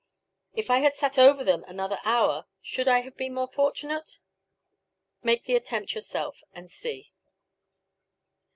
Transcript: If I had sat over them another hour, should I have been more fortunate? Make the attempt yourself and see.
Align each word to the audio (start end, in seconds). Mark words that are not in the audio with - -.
If 0.55 0.71
I 0.71 0.79
had 0.79 0.95
sat 0.95 1.19
over 1.19 1.43
them 1.43 1.63
another 1.67 1.99
hour, 2.03 2.47
should 2.59 2.87
I 2.87 3.01
have 3.01 3.15
been 3.15 3.35
more 3.35 3.47
fortunate? 3.47 4.17
Make 5.21 5.43
the 5.43 5.55
attempt 5.55 5.93
yourself 5.93 6.41
and 6.55 6.71
see. 6.71 7.13